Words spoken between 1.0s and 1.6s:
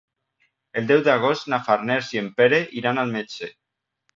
d'agost